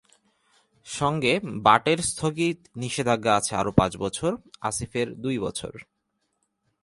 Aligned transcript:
সঙ্গে 0.87 1.33
বাটের 1.63 1.99
স্থগিত 2.01 2.57
নিষেধাজ্ঞা 2.75 3.33
আছে 3.35 3.53
আরও 3.55 3.71
পাঁচ 3.71 3.91
বছর, 3.97 4.31
আসিফের 4.61 5.07
দুই 5.15 5.35
বছর। 5.39 5.73